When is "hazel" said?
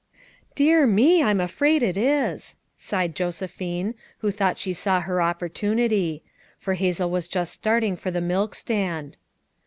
6.73-7.11